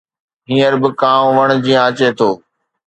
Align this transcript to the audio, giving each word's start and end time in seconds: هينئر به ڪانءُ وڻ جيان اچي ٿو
هينئر 0.47 0.73
به 0.81 0.89
ڪانءُ 1.01 1.33
وڻ 1.37 1.47
جيان 1.65 1.85
اچي 1.89 2.09
ٿو 2.17 2.29